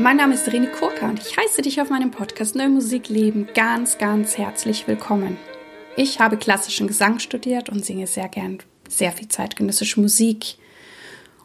Mein 0.00 0.16
Name 0.16 0.32
ist 0.32 0.48
Irene 0.48 0.68
Kurka 0.68 1.10
und 1.10 1.20
ich 1.20 1.36
heiße 1.36 1.60
dich 1.60 1.78
auf 1.78 1.90
meinem 1.90 2.10
Podcast 2.10 2.56
Neue 2.56 2.70
Musik 2.70 3.10
Leben 3.10 3.46
ganz, 3.54 3.98
ganz 3.98 4.38
herzlich 4.38 4.88
willkommen. 4.88 5.36
Ich 5.94 6.20
habe 6.20 6.38
klassischen 6.38 6.86
Gesang 6.86 7.18
studiert 7.18 7.68
und 7.68 7.84
singe 7.84 8.06
sehr 8.06 8.30
gern 8.30 8.60
sehr 8.88 9.12
viel 9.12 9.28
zeitgenössische 9.28 10.00
Musik. 10.00 10.54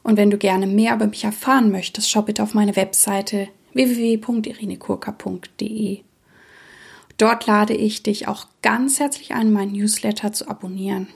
Und 0.04 0.16
wenn 0.16 0.30
du 0.30 0.38
gerne 0.38 0.68
mehr 0.68 0.96
über 0.96 1.08
mich 1.08 1.26
erfahren 1.26 1.70
möchtest, 1.70 2.10
schau 2.10 2.22
bitte 2.22 2.44
auf 2.44 2.54
meine 2.54 2.78
Webseite 2.78 3.50
www.irenekurka.de. 3.74 6.00
Dort 7.18 7.48
lade 7.48 7.74
ich 7.74 8.04
dich 8.04 8.30
auch 8.30 8.48
ganz 8.62 9.02
herzlich 9.02 9.34
ein, 9.34 9.52
meinen 9.52 9.74
Newsletter 9.74 10.32
zu 10.32 10.48
abonnieren. 10.48 11.10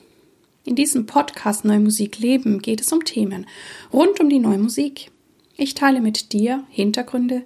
In 0.65 0.75
diesem 0.75 1.05
Podcast 1.05 1.63
Neue 1.63 1.79
Musik 1.79 2.19
Leben 2.19 2.61
geht 2.61 2.81
es 2.81 2.91
um 2.91 3.05
Themen 3.05 3.47
rund 3.93 4.19
um 4.19 4.27
die 4.27 4.39
neue 4.39 4.57
Musik. 4.57 5.09
Ich 5.61 5.73
teile 5.73 5.99
mit 5.99 6.31
dir 6.31 6.63
Hintergründe, 6.69 7.43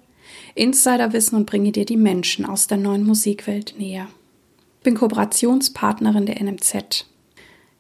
Insiderwissen 0.54 1.36
und 1.36 1.48
bringe 1.48 1.72
dir 1.72 1.84
die 1.84 1.98
Menschen 1.98 2.46
aus 2.46 2.68
der 2.68 2.78
neuen 2.78 3.08
Musikwelt 3.08 3.74
näher. 3.80 4.08
Ich 4.78 4.84
bin 4.84 4.94
Kooperationspartnerin 4.94 6.28
der 6.28 6.40
NMZ. 6.40 7.08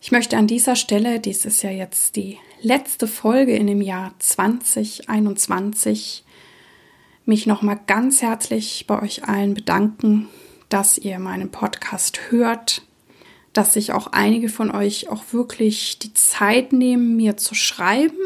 Ich 0.02 0.12
möchte 0.12 0.36
an 0.36 0.48
dieser 0.48 0.76
Stelle, 0.76 1.20
dies 1.20 1.46
ist 1.46 1.62
ja 1.62 1.70
jetzt 1.70 2.16
die 2.16 2.40
letzte 2.64 3.06
Folge 3.06 3.56
in 3.56 3.68
dem 3.68 3.80
Jahr 3.80 4.16
2021, 4.18 6.23
mich 7.26 7.45
nochmal 7.45 7.80
ganz 7.86 8.23
herzlich 8.23 8.86
bei 8.88 9.04
euch 9.04 9.26
allen 9.26 9.54
bedanken, 9.54 10.30
dass 10.68 10.98
ihr 10.98 11.20
meinen 11.20 11.52
Podcast 11.52 12.31
hört, 12.31 12.81
dass 13.54 13.73
sich 13.73 13.92
auch 13.92 14.08
einige 14.08 14.50
von 14.50 14.72
euch 14.72 15.09
auch 15.09 15.26
wirklich 15.31 16.00
die 16.00 16.16
Zeit 16.16 16.73
nehmen, 16.73 17.18
mir 17.18 17.38
zu 17.38 17.54
schreiben, 17.54 18.18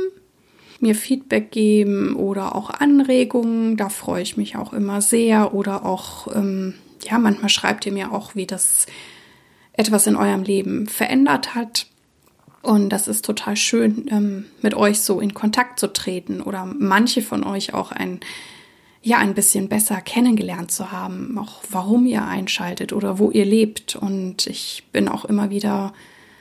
mir 0.81 0.95
Feedback 0.95 1.51
geben 1.51 2.15
oder 2.15 2.55
auch 2.55 2.69
Anregungen. 2.69 3.77
Da 3.77 3.89
freue 3.89 4.21
ich 4.21 4.37
mich 4.37 4.55
auch 4.55 4.73
immer 4.73 5.01
sehr. 5.01 5.53
Oder 5.53 5.85
auch, 5.85 6.33
ähm, 6.35 6.75
ja, 7.03 7.17
manchmal 7.19 7.49
schreibt 7.49 7.85
ihr 7.85 7.91
mir 7.91 8.11
auch, 8.11 8.35
wie 8.35 8.47
das 8.47 8.85
etwas 9.73 10.07
in 10.07 10.15
eurem 10.15 10.43
Leben 10.43 10.87
verändert 10.87 11.55
hat. 11.55 11.87
Und 12.61 12.89
das 12.89 13.07
ist 13.07 13.23
total 13.23 13.55
schön, 13.55 14.07
ähm, 14.11 14.45
mit 14.61 14.73
euch 14.73 15.01
so 15.01 15.19
in 15.19 15.33
Kontakt 15.33 15.79
zu 15.79 15.93
treten 15.93 16.41
oder 16.41 16.65
manche 16.65 17.21
von 17.21 17.43
euch 17.43 17.73
auch 17.73 17.91
ein 17.91 18.19
ja 19.07 19.19
ein 19.19 19.35
bisschen 19.35 19.69
besser 19.69 20.01
kennengelernt 20.01 20.69
zu 20.71 20.91
haben, 20.91 21.37
auch 21.37 21.61
warum 21.69 22.05
ihr 22.05 22.25
einschaltet 22.25 22.91
oder 22.91 23.19
wo 23.19 23.31
ihr 23.31 23.45
lebt. 23.45 23.95
Und 23.95 24.47
ich 24.47 24.83
bin 24.91 25.07
auch 25.07 25.23
immer 25.23 25.49
wieder 25.49 25.93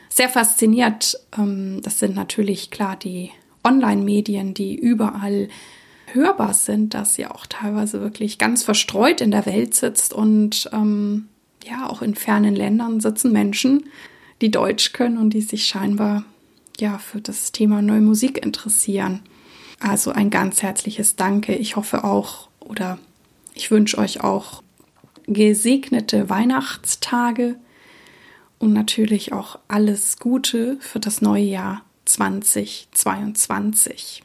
sehr 0.08 0.28
fasziniert. 0.28 1.16
Ähm, 1.38 1.80
das 1.82 2.00
sind 2.00 2.16
natürlich 2.16 2.70
klar 2.70 2.96
die 2.96 3.30
Online-Medien, 3.66 4.54
die 4.54 4.76
überall 4.76 5.48
hörbar 6.12 6.54
sind, 6.54 6.94
dass 6.94 7.18
ihr 7.18 7.34
auch 7.34 7.46
teilweise 7.46 8.00
wirklich 8.00 8.38
ganz 8.38 8.62
verstreut 8.62 9.20
in 9.20 9.32
der 9.32 9.44
Welt 9.44 9.74
sitzt 9.74 10.12
und 10.12 10.70
ähm, 10.72 11.28
ja, 11.68 11.88
auch 11.88 12.00
in 12.00 12.14
fernen 12.14 12.54
Ländern 12.54 13.00
sitzen 13.00 13.32
Menschen, 13.32 13.84
die 14.40 14.50
Deutsch 14.50 14.92
können 14.92 15.18
und 15.18 15.30
die 15.30 15.40
sich 15.40 15.66
scheinbar 15.66 16.24
ja 16.78 16.98
für 16.98 17.20
das 17.20 17.52
Thema 17.52 17.82
neue 17.82 18.00
Musik 18.00 18.44
interessieren. 18.44 19.22
Also 19.80 20.12
ein 20.12 20.30
ganz 20.30 20.62
herzliches 20.62 21.16
Danke. 21.16 21.54
Ich 21.54 21.76
hoffe 21.76 22.04
auch 22.04 22.48
oder 22.60 22.98
ich 23.54 23.70
wünsche 23.70 23.98
euch 23.98 24.22
auch 24.22 24.62
gesegnete 25.26 26.30
Weihnachtstage 26.30 27.56
und 28.58 28.72
natürlich 28.72 29.32
auch 29.32 29.58
alles 29.68 30.18
Gute 30.18 30.76
für 30.80 31.00
das 31.00 31.20
neue 31.20 31.44
Jahr 31.44 31.85
2022. 32.06 34.22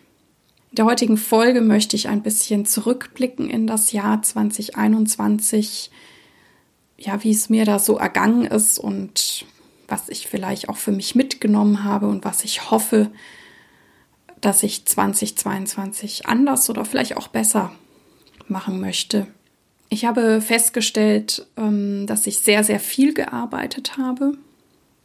In 0.71 0.77
der 0.77 0.85
heutigen 0.85 1.17
Folge 1.17 1.59
möchte 1.59 1.97
ich 1.97 2.07
ein 2.07 2.23
bisschen 2.23 2.65
zurückblicken 2.65 3.49
in 3.49 3.67
das 3.67 3.91
Jahr 3.91 4.21
2021, 4.21 5.91
ja, 6.97 7.21
wie 7.23 7.31
es 7.31 7.49
mir 7.49 7.65
da 7.65 7.77
so 7.77 7.97
ergangen 7.97 8.45
ist 8.45 8.79
und 8.79 9.45
was 9.89 10.07
ich 10.07 10.27
vielleicht 10.27 10.69
auch 10.69 10.77
für 10.77 10.93
mich 10.93 11.15
mitgenommen 11.15 11.83
habe 11.83 12.07
und 12.07 12.23
was 12.23 12.45
ich 12.45 12.71
hoffe, 12.71 13.11
dass 14.39 14.63
ich 14.63 14.85
2022 14.85 16.27
anders 16.27 16.69
oder 16.69 16.85
vielleicht 16.85 17.17
auch 17.17 17.27
besser 17.27 17.73
machen 18.47 18.79
möchte. 18.79 19.27
Ich 19.89 20.05
habe 20.05 20.41
festgestellt, 20.41 21.47
ähm, 21.57 22.07
dass 22.07 22.25
ich 22.25 22.39
sehr, 22.39 22.63
sehr 22.63 22.79
viel 22.79 23.13
gearbeitet 23.13 23.97
habe. 23.97 24.37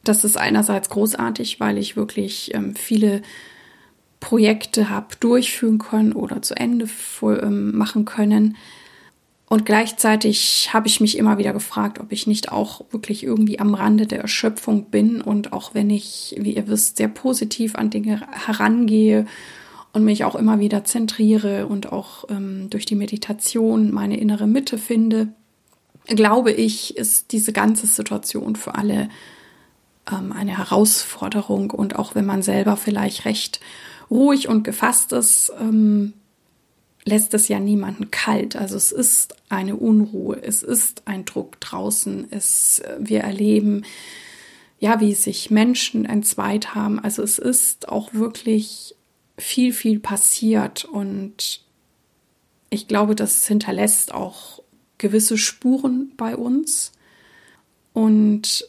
Das 0.09 0.25
ist 0.25 0.37
einerseits 0.37 0.89
großartig, 0.89 1.61
weil 1.61 1.79
ich 1.79 1.97
wirklich 1.97 2.55
ähm, 2.55 2.75
viele 2.77 3.23
Projekte 4.21 4.89
habe 4.89 5.17
durchführen 5.21 5.79
können 5.79 6.13
oder 6.13 6.43
zu 6.43 6.55
Ende 6.55 6.89
ähm, 7.23 7.77
machen 7.77 8.05
können. 8.05 8.57
Und 9.49 9.65
gleichzeitig 9.65 10.71
habe 10.73 10.89
ich 10.89 11.01
mich 11.01 11.17
immer 11.17 11.39
wieder 11.39 11.53
gefragt, 11.53 12.01
ob 12.01 12.11
ich 12.11 12.27
nicht 12.27 12.51
auch 12.51 12.83
wirklich 12.91 13.23
irgendwie 13.23 13.61
am 13.61 13.75
Rande 13.75 14.07
der 14.07 14.21
Erschöpfung 14.21 14.91
bin 14.91 15.21
und 15.21 15.53
auch 15.53 15.73
wenn 15.73 15.89
ich, 15.89 16.35
wie 16.39 16.57
ihr 16.57 16.67
wisst, 16.67 16.97
sehr 16.97 17.09
positiv 17.09 17.77
an 17.77 17.91
Dinge 17.91 18.27
herangehe 18.47 19.27
und 19.93 20.05
mich 20.05 20.25
auch 20.25 20.35
immer 20.35 20.59
wieder 20.59 20.85
zentriere 20.85 21.69
und 21.69 21.93
auch 21.93 22.25
ähm, 22.29 22.69
durch 22.71 22.87
die 22.87 22.97
Meditation 22.97 23.93
meine 23.93 24.19
innere 24.19 24.49
Mitte 24.49 24.79
finde, 24.79 25.29
glaube 26.07 26.51
ich, 26.51 26.97
ist 26.97 27.31
diese 27.31 27.53
ganze 27.53 27.87
Situation 27.87 28.57
für 28.57 28.75
alle 28.75 29.09
ähm, 30.11 30.33
eine 30.33 30.59
Herausforderung 30.59 31.71
und 31.71 31.97
auch 31.97 32.15
wenn 32.15 32.27
man 32.27 32.43
selber 32.43 32.77
vielleicht 32.77 33.25
recht 33.25 33.61
ruhig 34.11 34.49
und 34.49 34.63
gefasst 34.63 35.13
ist, 35.13 35.53
ähm, 35.61 36.13
lässt 37.05 37.35
es 37.35 37.49
ja 37.49 37.61
niemanden 37.61 38.11
kalt. 38.11 38.57
Also 38.57 38.77
es 38.77 38.93
ist 38.93 39.37
eine 39.49 39.77
Unruhe, 39.77 40.43
es 40.43 40.63
ist 40.63 41.03
ein 41.07 41.25
Druck 41.25 41.61
draußen, 41.61 42.27
es, 42.31 42.83
wir 42.99 43.21
erleben, 43.21 43.85
ja, 44.79 45.01
wie 45.01 45.15
sich 45.15 45.51
Menschen 45.51 46.05
entzweit 46.05 46.75
haben. 46.75 46.99
Also 46.99 47.23
es 47.23 47.39
ist 47.39 47.89
auch 47.89 48.13
wirklich 48.13 48.95
viel, 49.39 49.73
viel 49.73 50.01
passiert 50.01 50.85
und 50.85 51.63
ich 52.71 52.89
glaube, 52.89 53.15
das 53.15 53.47
hinterlässt 53.47 54.13
auch 54.13 54.63
gewisse 54.99 55.39
Spuren 55.39 56.13
bei 56.17 56.37
uns. 56.37 56.93
Und 57.93 58.67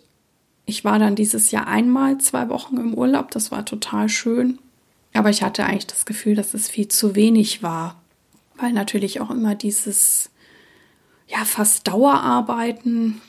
ich 0.67 0.85
war 0.85 0.99
dann 0.99 1.15
dieses 1.15 1.49
Jahr 1.49 1.65
einmal 1.65 2.19
zwei 2.19 2.49
Wochen 2.49 2.77
im 2.77 2.93
Urlaub, 2.93 3.31
das 3.31 3.51
war 3.51 3.65
total 3.65 4.07
schön. 4.07 4.59
Aber 5.13 5.31
ich 5.31 5.41
hatte 5.41 5.65
eigentlich 5.65 5.87
das 5.87 6.05
Gefühl, 6.05 6.35
dass 6.35 6.53
es 6.53 6.69
viel 6.69 6.87
zu 6.87 7.15
wenig 7.15 7.63
war 7.63 7.95
weil 8.57 8.73
natürlich 8.73 9.21
auch 9.21 9.29
immer 9.29 9.55
dieses, 9.55 10.29
ja, 11.27 11.45
fast 11.45 11.87
Dauerarbeiten, 11.87 13.21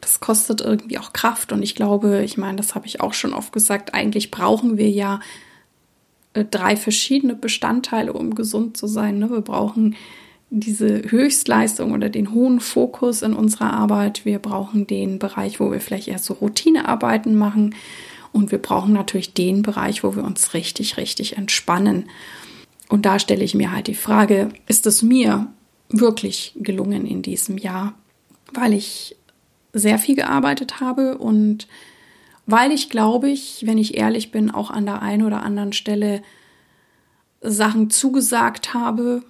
das 0.00 0.20
kostet 0.20 0.60
irgendwie 0.60 0.98
auch 0.98 1.12
Kraft. 1.12 1.52
Und 1.52 1.62
ich 1.62 1.74
glaube, 1.74 2.22
ich 2.22 2.36
meine, 2.36 2.56
das 2.56 2.74
habe 2.74 2.86
ich 2.86 3.00
auch 3.00 3.14
schon 3.14 3.34
oft 3.34 3.52
gesagt, 3.52 3.94
eigentlich 3.94 4.30
brauchen 4.30 4.76
wir 4.76 4.90
ja 4.90 5.20
äh, 6.34 6.44
drei 6.44 6.76
verschiedene 6.76 7.34
Bestandteile, 7.34 8.12
um 8.12 8.34
gesund 8.34 8.76
zu 8.76 8.86
sein. 8.86 9.18
Ne? 9.18 9.30
Wir 9.30 9.40
brauchen 9.40 9.96
diese 10.50 11.10
Höchstleistung 11.10 11.92
oder 11.92 12.08
den 12.08 12.32
hohen 12.32 12.60
Fokus 12.60 13.22
in 13.22 13.34
unserer 13.34 13.72
Arbeit. 13.72 14.24
Wir 14.24 14.38
brauchen 14.38 14.86
den 14.86 15.18
Bereich, 15.18 15.60
wo 15.60 15.70
wir 15.70 15.80
vielleicht 15.80 16.08
eher 16.08 16.18
so 16.18 16.34
Routinearbeiten 16.34 17.36
machen. 17.36 17.74
Und 18.32 18.50
wir 18.50 18.58
brauchen 18.58 18.92
natürlich 18.92 19.34
den 19.34 19.62
Bereich, 19.62 20.04
wo 20.04 20.16
wir 20.16 20.24
uns 20.24 20.54
richtig, 20.54 20.96
richtig 20.96 21.36
entspannen. 21.36 22.08
Und 22.88 23.04
da 23.04 23.18
stelle 23.18 23.44
ich 23.44 23.54
mir 23.54 23.72
halt 23.72 23.86
die 23.86 23.94
Frage, 23.94 24.48
ist 24.66 24.86
es 24.86 25.02
mir 25.02 25.46
wirklich 25.90 26.54
gelungen 26.56 27.06
in 27.06 27.22
diesem 27.22 27.58
Jahr, 27.58 27.94
weil 28.52 28.72
ich 28.72 29.16
sehr 29.72 29.98
viel 29.98 30.16
gearbeitet 30.16 30.80
habe 30.80 31.18
und 31.18 31.68
weil 32.46 32.72
ich, 32.72 32.88
glaube 32.88 33.28
ich, 33.28 33.64
wenn 33.66 33.76
ich 33.76 33.98
ehrlich 33.98 34.30
bin, 34.30 34.50
auch 34.50 34.70
an 34.70 34.86
der 34.86 35.02
einen 35.02 35.22
oder 35.22 35.42
anderen 35.42 35.74
Stelle 35.74 36.22
Sachen 37.42 37.90
zugesagt 37.90 38.72
habe, 38.72 39.22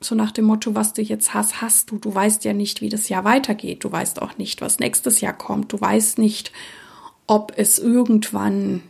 so 0.00 0.14
nach 0.14 0.32
dem 0.32 0.46
Motto, 0.46 0.74
was 0.74 0.94
du 0.94 1.02
jetzt 1.02 1.34
hast, 1.34 1.60
hast 1.60 1.90
du. 1.90 1.98
Du 1.98 2.14
weißt 2.14 2.44
ja 2.44 2.54
nicht, 2.54 2.80
wie 2.80 2.88
das 2.88 3.08
Jahr 3.10 3.24
weitergeht. 3.24 3.84
Du 3.84 3.92
weißt 3.92 4.22
auch 4.22 4.38
nicht, 4.38 4.62
was 4.62 4.78
nächstes 4.78 5.20
Jahr 5.20 5.34
kommt. 5.34 5.72
Du 5.72 5.80
weißt 5.80 6.18
nicht, 6.18 6.52
ob 7.26 7.52
es 7.56 7.78
irgendwann 7.78 8.82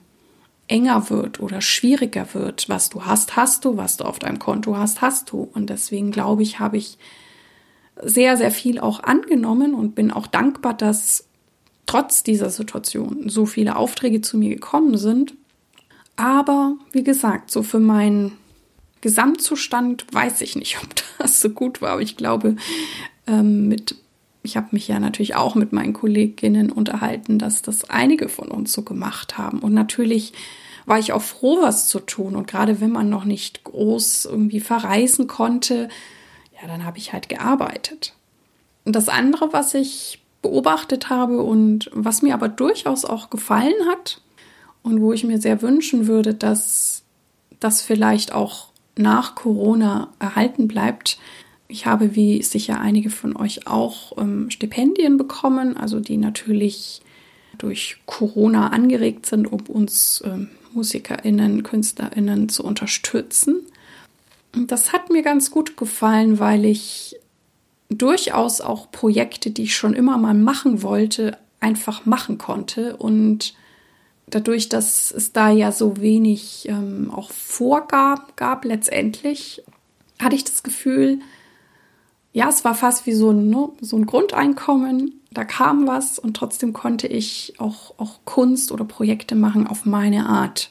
enger 0.68 1.10
wird 1.10 1.40
oder 1.40 1.60
schwieriger 1.60 2.32
wird. 2.32 2.68
Was 2.68 2.90
du 2.90 3.04
hast, 3.04 3.34
hast 3.34 3.64
du. 3.64 3.76
Was 3.76 3.96
du 3.96 4.04
auf 4.04 4.20
deinem 4.20 4.38
Konto 4.38 4.76
hast, 4.76 5.02
hast 5.02 5.32
du. 5.32 5.48
Und 5.52 5.68
deswegen 5.68 6.12
glaube 6.12 6.44
ich, 6.44 6.60
habe 6.60 6.76
ich 6.76 6.96
sehr, 8.00 8.36
sehr 8.36 8.52
viel 8.52 8.78
auch 8.78 9.02
angenommen 9.02 9.74
und 9.74 9.96
bin 9.96 10.12
auch 10.12 10.28
dankbar, 10.28 10.74
dass 10.74 11.26
trotz 11.86 12.22
dieser 12.22 12.50
Situation 12.50 13.28
so 13.28 13.46
viele 13.46 13.74
Aufträge 13.74 14.20
zu 14.20 14.38
mir 14.38 14.50
gekommen 14.50 14.96
sind. 14.96 15.34
Aber 16.14 16.76
wie 16.92 17.02
gesagt, 17.02 17.50
so 17.50 17.64
für 17.64 17.80
meinen 17.80 18.36
Gesamtzustand 19.00 20.06
weiß 20.12 20.40
ich 20.40 20.56
nicht, 20.56 20.78
ob 20.82 20.88
das 21.18 21.40
so 21.40 21.50
gut 21.50 21.82
war. 21.82 21.92
Aber 21.92 22.02
ich 22.02 22.16
glaube, 22.16 22.56
ähm, 23.26 23.68
mit 23.68 23.96
ich 24.42 24.56
habe 24.56 24.68
mich 24.70 24.88
ja 24.88 24.98
natürlich 24.98 25.34
auch 25.34 25.54
mit 25.54 25.72
meinen 25.72 25.92
Kolleginnen 25.92 26.72
unterhalten, 26.72 27.38
dass 27.38 27.62
das 27.62 27.90
einige 27.90 28.28
von 28.28 28.48
uns 28.48 28.72
so 28.72 28.82
gemacht 28.82 29.36
haben. 29.36 29.58
Und 29.58 29.74
natürlich 29.74 30.32
war 30.86 30.98
ich 30.98 31.12
auch 31.12 31.22
froh, 31.22 31.60
was 31.60 31.88
zu 31.88 32.00
tun. 32.00 32.36
Und 32.36 32.46
gerade 32.46 32.80
wenn 32.80 32.90
man 32.90 33.10
noch 33.10 33.24
nicht 33.24 33.64
groß 33.64 34.24
irgendwie 34.24 34.60
verreisen 34.60 35.26
konnte, 35.26 35.88
ja, 36.60 36.66
dann 36.66 36.84
habe 36.84 36.98
ich 36.98 37.12
halt 37.12 37.28
gearbeitet. 37.28 38.14
Und 38.84 38.96
das 38.96 39.08
andere, 39.08 39.52
was 39.52 39.74
ich 39.74 40.22
beobachtet 40.42 41.10
habe 41.10 41.42
und 41.42 41.90
was 41.92 42.22
mir 42.22 42.32
aber 42.32 42.48
durchaus 42.48 43.04
auch 43.04 43.28
gefallen 43.28 43.74
hat 43.90 44.22
und 44.82 45.02
wo 45.02 45.12
ich 45.12 45.24
mir 45.24 45.38
sehr 45.38 45.60
wünschen 45.60 46.06
würde, 46.06 46.32
dass 46.32 47.02
das 47.60 47.82
vielleicht 47.82 48.32
auch 48.32 48.69
nach 49.00 49.34
Corona 49.34 50.12
erhalten 50.18 50.68
bleibt. 50.68 51.18
Ich 51.68 51.86
habe, 51.86 52.16
wie 52.16 52.42
sicher 52.42 52.80
einige 52.80 53.10
von 53.10 53.36
euch 53.36 53.66
auch, 53.66 54.16
ähm, 54.18 54.50
Stipendien 54.50 55.16
bekommen, 55.16 55.76
also 55.76 56.00
die 56.00 56.16
natürlich 56.16 57.02
durch 57.58 57.98
Corona 58.06 58.68
angeregt 58.68 59.26
sind, 59.26 59.46
um 59.46 59.60
uns 59.66 60.22
ähm, 60.24 60.48
MusikerInnen, 60.72 61.62
KünstlerInnen 61.62 62.48
zu 62.48 62.64
unterstützen. 62.64 63.62
Das 64.52 64.92
hat 64.92 65.10
mir 65.10 65.22
ganz 65.22 65.50
gut 65.50 65.76
gefallen, 65.76 66.38
weil 66.38 66.64
ich 66.64 67.16
durchaus 67.88 68.60
auch 68.60 68.90
Projekte, 68.90 69.50
die 69.50 69.64
ich 69.64 69.76
schon 69.76 69.94
immer 69.94 70.16
mal 70.18 70.34
machen 70.34 70.82
wollte, 70.82 71.36
einfach 71.60 72.06
machen 72.06 72.38
konnte. 72.38 72.96
Und 72.96 73.54
dadurch, 74.30 74.68
dass 74.68 75.10
es 75.10 75.32
da 75.32 75.50
ja 75.50 75.72
so 75.72 75.98
wenig 75.98 76.68
ähm, 76.68 77.10
auch 77.14 77.30
Vorgaben 77.30 78.24
gab, 78.36 78.64
letztendlich 78.64 79.62
hatte 80.20 80.36
ich 80.36 80.44
das 80.44 80.62
Gefühl, 80.62 81.20
ja, 82.32 82.48
es 82.48 82.64
war 82.64 82.74
fast 82.74 83.06
wie 83.06 83.12
so 83.12 83.30
ein, 83.30 83.50
ne, 83.50 83.70
so 83.80 83.96
ein 83.96 84.06
Grundeinkommen. 84.06 85.20
Da 85.32 85.44
kam 85.44 85.86
was 85.86 86.18
und 86.18 86.36
trotzdem 86.36 86.72
konnte 86.72 87.06
ich 87.06 87.54
auch, 87.58 87.94
auch 87.98 88.20
Kunst 88.24 88.72
oder 88.72 88.84
Projekte 88.84 89.34
machen 89.34 89.66
auf 89.66 89.84
meine 89.84 90.26
Art. 90.26 90.70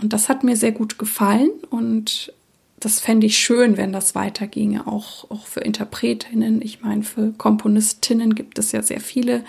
Und 0.00 0.12
das 0.12 0.28
hat 0.28 0.44
mir 0.44 0.56
sehr 0.56 0.72
gut 0.72 0.98
gefallen 0.98 1.50
und 1.68 2.32
das 2.78 2.98
fände 2.98 3.26
ich 3.26 3.38
schön, 3.38 3.76
wenn 3.76 3.92
das 3.92 4.14
weiterginge, 4.14 4.86
auch, 4.86 5.30
auch 5.30 5.46
für 5.46 5.60
Interpretinnen. 5.60 6.62
Ich 6.62 6.80
meine, 6.80 7.02
für 7.02 7.32
Komponistinnen 7.32 8.34
gibt 8.34 8.58
es 8.58 8.72
ja 8.72 8.82
sehr 8.82 9.00
viele 9.00 9.44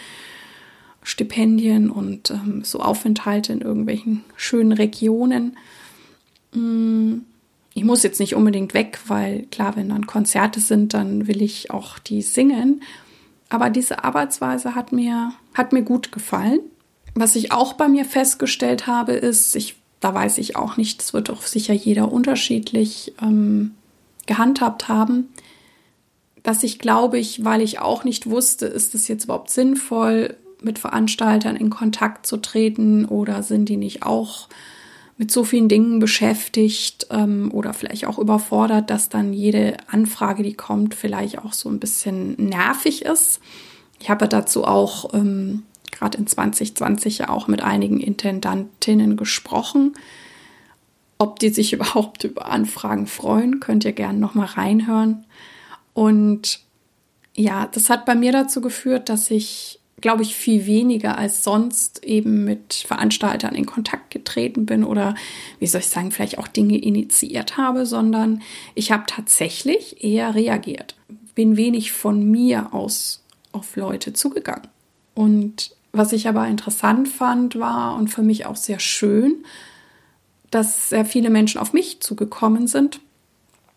Stipendien 1.03 1.89
und 1.89 2.31
ähm, 2.31 2.63
so 2.63 2.79
Aufenthalte 2.79 3.53
in 3.53 3.61
irgendwelchen 3.61 4.23
schönen 4.35 4.71
Regionen. 4.71 5.57
Mm, 6.53 7.19
ich 7.73 7.83
muss 7.83 8.03
jetzt 8.03 8.19
nicht 8.19 8.35
unbedingt 8.35 8.73
weg, 8.73 8.99
weil 9.07 9.43
klar, 9.51 9.75
wenn 9.75 9.89
dann 9.89 10.05
Konzerte 10.05 10.59
sind, 10.59 10.93
dann 10.93 11.27
will 11.27 11.41
ich 11.41 11.71
auch 11.71 11.99
die 11.99 12.21
singen. 12.21 12.81
Aber 13.49 13.69
diese 13.69 14.03
Arbeitsweise 14.03 14.75
hat 14.75 14.91
mir, 14.91 15.33
hat 15.53 15.73
mir 15.73 15.81
gut 15.81 16.11
gefallen. 16.11 16.59
Was 17.15 17.35
ich 17.35 17.51
auch 17.51 17.73
bei 17.73 17.87
mir 17.87 18.05
festgestellt 18.05 18.87
habe, 18.87 19.13
ist, 19.13 19.55
ich 19.55 19.75
da 20.01 20.13
weiß 20.13 20.39
ich 20.39 20.57
auch 20.57 20.75
nicht, 20.75 20.99
das 20.99 21.13
wird 21.13 21.29
auch 21.29 21.43
sicher 21.43 21.73
jeder 21.73 22.11
unterschiedlich 22.11 23.13
ähm, 23.21 23.75
gehandhabt 24.25 24.89
haben, 24.89 25.29
dass 26.43 26.63
ich 26.63 26.79
glaube 26.79 27.19
ich, 27.19 27.45
weil 27.45 27.61
ich 27.61 27.79
auch 27.79 28.03
nicht 28.03 28.27
wusste, 28.29 28.65
ist 28.65 28.95
es 28.95 29.07
jetzt 29.07 29.25
überhaupt 29.25 29.51
sinnvoll, 29.51 30.35
mit 30.61 30.79
Veranstaltern 30.79 31.55
in 31.55 31.69
Kontakt 31.69 32.25
zu 32.25 32.37
treten 32.37 33.05
oder 33.05 33.43
sind 33.43 33.69
die 33.69 33.77
nicht 33.77 34.03
auch 34.03 34.47
mit 35.17 35.29
so 35.29 35.43
vielen 35.43 35.69
Dingen 35.69 35.99
beschäftigt 35.99 37.07
ähm, 37.11 37.51
oder 37.53 37.73
vielleicht 37.73 38.07
auch 38.07 38.17
überfordert, 38.17 38.89
dass 38.89 39.09
dann 39.09 39.33
jede 39.33 39.77
Anfrage, 39.87 40.41
die 40.41 40.55
kommt, 40.55 40.95
vielleicht 40.95 41.37
auch 41.37 41.53
so 41.53 41.69
ein 41.69 41.79
bisschen 41.79 42.35
nervig 42.37 43.03
ist. 43.05 43.39
Ich 43.99 44.09
habe 44.09 44.27
dazu 44.27 44.65
auch 44.65 45.13
ähm, 45.13 45.61
gerade 45.91 46.17
in 46.17 46.25
2020 46.25 47.19
ja 47.19 47.29
auch 47.29 47.47
mit 47.47 47.61
einigen 47.61 47.99
Intendantinnen 47.99 49.15
gesprochen. 49.17 49.93
Ob 51.19 51.37
die 51.37 51.49
sich 51.49 51.73
überhaupt 51.73 52.23
über 52.23 52.47
Anfragen 52.47 53.05
freuen, 53.05 53.59
könnt 53.59 53.85
ihr 53.85 53.93
gerne 53.93 54.17
noch 54.17 54.33
mal 54.33 54.45
reinhören. 54.45 55.25
Und 55.93 56.61
ja, 57.35 57.67
das 57.67 57.89
hat 57.89 58.05
bei 58.05 58.15
mir 58.15 58.31
dazu 58.31 58.61
geführt, 58.61 59.09
dass 59.09 59.29
ich, 59.29 59.80
glaube 60.01 60.23
ich, 60.23 60.35
viel 60.35 60.65
weniger 60.65 61.17
als 61.17 61.43
sonst 61.43 62.03
eben 62.03 62.43
mit 62.43 62.73
Veranstaltern 62.73 63.55
in 63.55 63.65
Kontakt 63.65 64.11
getreten 64.11 64.65
bin 64.65 64.83
oder, 64.83 65.15
wie 65.59 65.67
soll 65.67 65.81
ich 65.81 65.87
sagen, 65.87 66.11
vielleicht 66.11 66.37
auch 66.37 66.47
Dinge 66.47 66.77
initiiert 66.77 67.57
habe, 67.57 67.85
sondern 67.85 68.41
ich 68.75 68.91
habe 68.91 69.03
tatsächlich 69.07 70.03
eher 70.03 70.35
reagiert. 70.35 70.95
Bin 71.35 71.57
wenig 71.57 71.91
von 71.91 72.29
mir 72.29 72.73
aus 72.73 73.23
auf 73.51 73.75
Leute 73.75 74.13
zugegangen. 74.13 74.67
Und 75.13 75.75
was 75.91 76.13
ich 76.13 76.27
aber 76.27 76.47
interessant 76.47 77.07
fand, 77.07 77.59
war 77.59 77.95
und 77.95 78.07
für 78.07 78.23
mich 78.23 78.45
auch 78.45 78.55
sehr 78.55 78.79
schön, 78.79 79.43
dass 80.49 80.89
sehr 80.89 81.05
viele 81.05 81.29
Menschen 81.29 81.59
auf 81.59 81.73
mich 81.73 82.01
zugekommen 82.01 82.67
sind. 82.67 82.99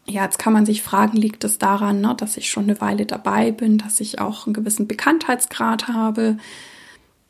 Ja, 0.06 0.24
jetzt 0.24 0.38
kann 0.38 0.52
man 0.52 0.66
sich 0.66 0.82
fragen, 0.82 1.16
liegt 1.16 1.44
es 1.44 1.58
daran, 1.58 2.00
ne, 2.00 2.14
dass 2.16 2.36
ich 2.36 2.50
schon 2.50 2.64
eine 2.64 2.80
Weile 2.80 3.06
dabei 3.06 3.52
bin, 3.52 3.78
dass 3.78 4.00
ich 4.00 4.18
auch 4.18 4.46
einen 4.46 4.54
gewissen 4.54 4.86
Bekanntheitsgrad 4.86 5.88
habe? 5.88 6.36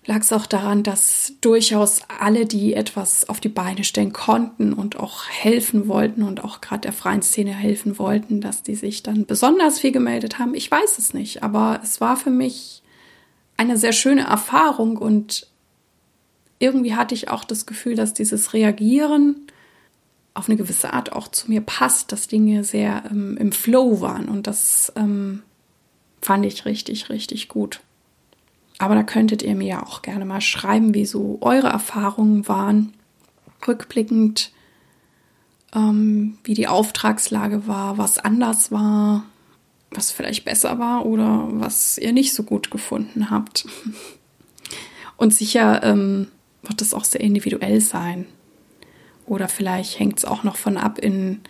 Lag 0.06 0.21
es 0.21 0.32
auch 0.32 0.44
daran, 0.44 0.82
dass 0.82 1.32
durchaus 1.41 2.03
alle, 2.21 2.44
die 2.44 2.75
etwas 2.75 3.29
auf 3.29 3.41
die 3.41 3.49
Beine 3.49 3.85
stellen 3.85 4.12
konnten 4.12 4.75
und 4.75 4.99
auch 4.99 5.29
helfen 5.29 5.88
wollten 5.88 6.23
und 6.23 6.44
auch 6.44 6.61
gerade 6.61 6.82
der 6.82 6.93
freien 6.93 7.23
Szene 7.23 7.53
helfen 7.53 7.99
wollten, 7.99 8.41
dass 8.41 8.62
die 8.62 8.75
sich 8.75 9.03
dann 9.03 9.25
besonders 9.25 9.79
viel 9.79 9.93
gemeldet 9.93 10.38
haben? 10.38 10.55
Ich 10.55 10.71
weiß 10.71 10.99
es 10.99 11.15
nicht, 11.15 11.43
aber 11.43 11.81
es 11.82 12.00
war 12.00 12.17
für 12.17 12.31
mich 12.31 12.82
eine 13.56 13.79
sehr 13.79 13.93
schöne 13.93 14.26
Erfahrung 14.26 14.99
und 14.99 15.47
irgendwie 16.59 16.94
hatte 16.94 17.15
ich 17.15 17.31
auch 17.31 17.44
das 17.44 17.65
Gefühl, 17.65 17.94
dass 17.94 18.15
dieses 18.15 18.53
Reagieren 18.53 19.47
auf 20.35 20.49
eine 20.49 20.57
gewisse 20.57 20.93
Art 20.93 21.13
auch 21.13 21.29
zu 21.29 21.51
mir 21.51 21.61
passt, 21.61 22.11
dass 22.11 22.27
Dinge 22.27 22.65
sehr 22.65 23.05
ähm, 23.11 23.37
im 23.37 23.53
Flow 23.53 24.01
waren 24.01 24.29
und 24.29 24.47
das 24.47 24.93
ähm, 24.97 25.43
fand 26.21 26.45
ich 26.45 26.65
richtig, 26.65 27.09
richtig 27.09 27.49
gut. 27.49 27.81
Aber 28.79 28.97
da 28.97 29.05
könntet 29.05 29.43
ihr 29.43 29.55
mir 29.55 29.69
ja 29.69 29.83
auch 29.87 30.03
gerne 30.03 30.25
mal 30.25 30.41
schreiben, 30.41 30.95
wie 30.95 31.07
so 31.07 31.39
eure 31.41 31.69
Erfahrungen 31.69 32.49
waren, 32.49 32.93
rückblickend, 33.67 34.51
ähm, 35.75 36.39
wie 36.43 36.55
die 36.55 36.67
Auftragslage 36.67 37.69
war, 37.69 37.99
was 37.99 38.19
anders 38.19 38.73
war, 38.73 39.25
was 39.93 40.11
vielleicht 40.11 40.45
besser 40.45 40.81
war 40.81 41.07
oder 41.07 41.49
was 41.53 41.99
ihr 41.99 42.13
nicht 42.13 42.35
so 42.35 42.43
gut 42.43 42.73
gefunden 42.73 43.31
habt. 43.31 43.67
Und 45.17 45.33
sicher 45.33 45.85
ähm, 45.85 46.27
wird 46.63 46.83
es 46.83 46.93
auch 46.93 47.05
sehr 47.05 47.21
individuell 47.21 47.81
sein. 47.81 48.27
Oder 49.26 49.49
vielleicht 49.49 49.99
hängt 49.99 50.19
es 50.19 50.25
auch 50.25 50.45
noch 50.45 50.57
von 50.57 50.76
ab, 50.76 50.99
in 50.99 51.40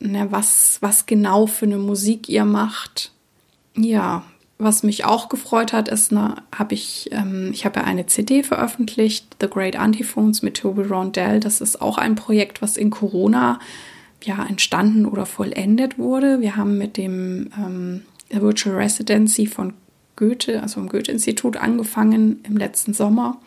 ne, 0.00 0.26
was, 0.30 0.78
was 0.80 1.06
genau 1.06 1.46
für 1.46 1.66
eine 1.66 1.78
Musik 1.78 2.28
ihr 2.28 2.44
macht. 2.44 3.12
Ja, 3.76 4.24
was 4.58 4.82
mich 4.82 5.04
auch 5.04 5.28
gefreut 5.28 5.72
hat, 5.72 5.88
ist, 5.88 6.12
ne, 6.12 6.36
habe 6.54 6.74
ich, 6.74 7.08
ähm, 7.12 7.50
ich 7.52 7.64
habe 7.64 7.80
ja 7.80 7.86
eine 7.86 8.06
CD 8.06 8.42
veröffentlicht, 8.42 9.36
The 9.40 9.48
Great 9.48 9.76
Antiphones 9.76 10.42
mit 10.42 10.58
Toby 10.58 10.82
Rondell. 10.82 11.40
Das 11.40 11.60
ist 11.60 11.80
auch 11.80 11.98
ein 11.98 12.14
Projekt, 12.14 12.60
was 12.60 12.76
in 12.76 12.90
Corona 12.90 13.58
ja, 14.22 14.44
entstanden 14.44 15.06
oder 15.06 15.24
vollendet 15.24 15.98
wurde. 15.98 16.40
Wir 16.40 16.56
haben 16.56 16.76
mit 16.76 16.96
dem 16.96 17.50
ähm, 17.56 18.02
Virtual 18.28 18.76
Residency 18.76 19.46
von 19.46 19.72
Goethe, 20.16 20.62
also 20.62 20.74
vom 20.74 20.88
Goethe-Institut, 20.88 21.56
angefangen 21.56 22.40
im 22.44 22.56
letzten 22.56 22.92
Sommer 22.92 23.38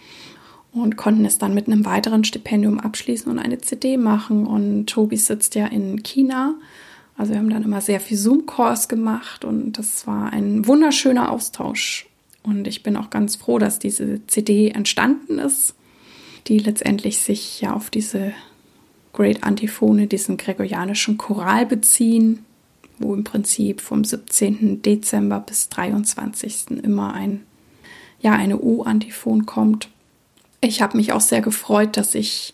und 0.74 0.98
konnten 0.98 1.26
es 1.26 1.38
dann 1.38 1.54
mit 1.54 1.68
einem 1.68 1.86
weiteren 1.86 2.24
Stipendium 2.24 2.80
abschließen 2.80 3.32
und 3.32 3.40
eine 3.40 3.60
CD 3.60 3.98
machen. 3.98 4.48
Und 4.48 4.88
Tobi 4.88 5.18
sitzt 5.18 5.56
ja 5.56 5.68
in 5.68 6.02
China. 6.04 6.56
Also 7.16 7.34
wir 7.34 7.40
haben 7.40 7.50
dann 7.50 7.64
immer 7.64 7.82
sehr 7.82 8.00
viel 8.00 8.18
Zoom-Calls 8.18 8.88
gemacht 8.88 9.46
und 9.46 9.78
das 9.78 10.08
war 10.08 10.34
ein 10.34 10.68
wunderschöner 10.68 11.32
Austausch. 11.32 12.08
Und 12.42 12.68
ich 12.68 12.82
bin 12.84 12.98
auch 12.98 13.12
ganz 13.12 13.36
froh, 13.36 13.60
dass 13.60 13.80
diese 13.80 14.26
CD 14.28 14.70
entstanden 14.70 15.38
ist, 15.38 15.76
die 16.48 16.58
letztendlich 16.58 17.20
sich 17.20 17.62
ja 17.62 17.74
auf 17.74 17.90
diese 17.90 18.34
Great 19.14 19.44
Antiphone, 19.44 20.10
diesen 20.10 20.38
gregorianischen 20.38 21.18
Choral 21.18 21.68
beziehen, 21.68 22.44
wo 22.98 23.14
im 23.14 23.24
Prinzip 23.24 23.80
vom 23.80 24.04
17. 24.04 24.82
Dezember 24.82 25.40
bis 25.40 25.70
23. 25.70 26.72
immer 26.84 27.14
ein, 27.14 27.44
ja, 28.22 28.34
eine 28.34 28.60
U-Antiphon 28.60 29.46
kommt. 29.46 29.90
Ich 30.64 30.82
habe 30.82 30.96
mich 30.96 31.12
auch 31.12 31.22
sehr 31.22 31.42
gefreut, 31.42 31.98
dass 31.98 32.16
ich 32.16 32.54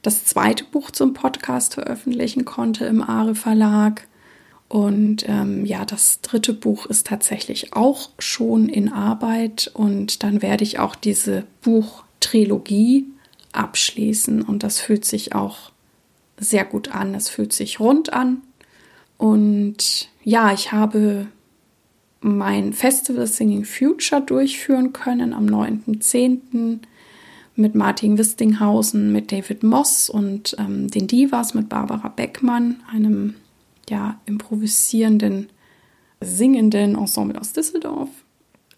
das 0.00 0.24
zweite 0.24 0.64
Buch 0.64 0.90
zum 0.90 1.12
Podcast 1.12 1.74
veröffentlichen 1.74 2.46
konnte 2.46 2.86
im 2.86 3.02
Are 3.02 3.34
Verlag. 3.34 4.06
Und 4.68 5.28
ähm, 5.28 5.66
ja, 5.66 5.84
das 5.84 6.22
dritte 6.22 6.54
Buch 6.54 6.86
ist 6.86 7.08
tatsächlich 7.08 7.74
auch 7.74 8.08
schon 8.18 8.70
in 8.70 8.90
Arbeit 8.90 9.70
und 9.74 10.22
dann 10.22 10.42
werde 10.42 10.64
ich 10.64 10.78
auch 10.78 10.94
diese 10.94 11.44
Buchtrilogie 11.60 13.06
abschließen. 13.52 14.40
Und 14.40 14.62
das 14.62 14.80
fühlt 14.80 15.04
sich 15.04 15.34
auch 15.34 15.72
sehr 16.38 16.64
gut 16.64 16.94
an. 16.94 17.14
Es 17.14 17.28
fühlt 17.28 17.52
sich 17.52 17.80
rund 17.80 18.14
an. 18.14 18.40
Und 19.18 20.08
ja, 20.22 20.54
ich 20.54 20.72
habe 20.72 21.26
mein 22.20 22.72
Festival 22.72 23.26
Singing 23.26 23.64
Future 23.66 24.22
durchführen 24.22 24.94
können 24.94 25.34
am 25.34 25.44
9.10. 25.46 26.78
mit 27.60 27.74
Martin 27.74 28.18
Wistinghausen, 28.18 29.12
mit 29.12 29.30
David 29.30 29.62
Moss 29.62 30.10
und 30.10 30.56
ähm, 30.58 30.88
den 30.88 31.06
Divas, 31.06 31.54
mit 31.54 31.68
Barbara 31.68 32.08
Beckmann, 32.08 32.76
einem 32.92 33.34
ja, 33.88 34.20
improvisierenden, 34.26 35.48
singenden 36.20 36.96
Ensemble 36.96 37.40
aus 37.40 37.52
Düsseldorf. 37.52 38.08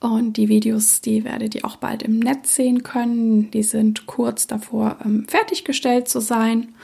Und 0.01 0.37
die 0.37 0.49
Videos, 0.49 1.01
die 1.01 1.23
werdet 1.23 1.55
ihr 1.55 1.65
auch 1.65 1.77
bald 1.77 2.03
im 2.03 2.19
Netz 2.19 2.57
sehen 2.57 2.83
können. 2.83 3.53
Die 3.53 3.63
sind 3.63 4.07
kurz 4.07 4.49
davor, 4.49 4.97
ähm, 5.05 5.27
fertiggestellt 5.29 6.09
zu 6.09 6.21
sein. 6.21 6.75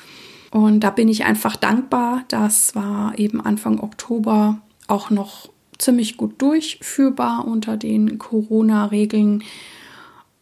Und 0.53 0.81
da 0.81 0.91
bin 0.91 1.09
ich 1.09 1.25
einfach 1.25 1.57
dankbar. 1.57 2.25
Das 2.29 2.77
war 2.77 3.19
eben 3.19 3.41
Anfang 3.41 3.81
Oktober 3.81 4.63
auch 4.87 5.11
noch 5.11 5.51
ziemlich 5.79 6.17
gut 6.17 6.41
durchführbar 6.41 7.45
unter 7.47 7.77
den 7.77 8.19
Corona-Regeln. 8.19 9.43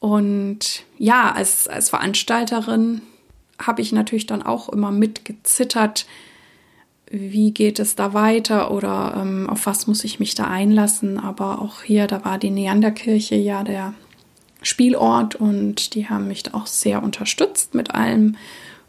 Und 0.00 0.84
ja, 0.98 1.32
als, 1.32 1.68
als 1.68 1.90
Veranstalterin 1.90 3.02
habe 3.58 3.82
ich 3.82 3.92
natürlich 3.92 4.26
dann 4.26 4.42
auch 4.42 4.68
immer 4.68 4.90
mitgezittert, 4.90 6.06
wie 7.08 7.52
geht 7.52 7.78
es 7.78 7.94
da 7.94 8.14
weiter 8.14 8.72
oder 8.72 9.14
ähm, 9.16 9.48
auf 9.48 9.66
was 9.66 9.86
muss 9.86 10.02
ich 10.04 10.18
mich 10.18 10.34
da 10.34 10.48
einlassen. 10.48 11.18
Aber 11.18 11.60
auch 11.62 11.82
hier, 11.82 12.06
da 12.06 12.24
war 12.24 12.38
die 12.38 12.50
Neanderkirche 12.50 13.36
ja 13.36 13.62
der 13.62 13.92
Spielort 14.62 15.34
und 15.36 15.94
die 15.94 16.08
haben 16.08 16.28
mich 16.28 16.42
da 16.42 16.54
auch 16.54 16.66
sehr 16.66 17.02
unterstützt 17.02 17.74
mit 17.74 17.94
allem 17.94 18.36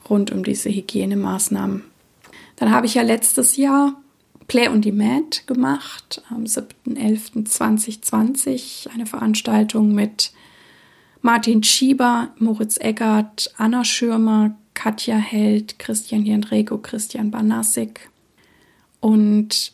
rund 0.09 0.31
um 0.31 0.43
diese 0.43 0.69
Hygienemaßnahmen. 0.69 1.83
Dann 2.55 2.71
habe 2.71 2.85
ich 2.87 2.95
ja 2.95 3.03
letztes 3.03 3.57
Jahr 3.57 3.93
Play 4.47 4.69
on 4.69 4.81
Demand 4.81 5.45
gemacht, 5.45 6.23
am 6.29 6.45
7.11.2020, 6.45 8.89
eine 8.89 9.05
Veranstaltung 9.05 9.93
mit 9.93 10.31
Martin 11.27 11.61
Schieber, 11.61 12.29
Moritz 12.39 12.77
Eggert, 12.79 13.53
Anna 13.57 13.83
Schirmer, 13.83 14.55
Katja 14.73 15.17
Held, 15.17 15.77
Christian 15.77 16.23
Jendrego, 16.23 16.77
Christian 16.77 17.31
Banassik. 17.31 18.09
Und 19.01 19.73